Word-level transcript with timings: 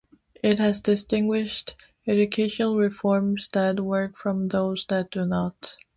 It 0.41 0.57
has 0.57 0.81
distinguished 0.81 1.75
educational 2.07 2.75
reforms 2.75 3.47
that 3.53 3.79
work 3.79 4.17
from 4.17 4.47
those 4.47 4.87
that 4.89 5.11
do 5.11 5.25
not. 5.27 5.77